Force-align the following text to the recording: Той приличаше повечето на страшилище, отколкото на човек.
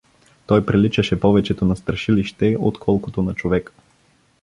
Той 0.47 0.65
приличаше 0.65 1.19
повечето 1.19 1.65
на 1.65 1.75
страшилище, 1.75 2.57
отколкото 2.59 3.23
на 3.23 3.33
човек. 3.33 3.73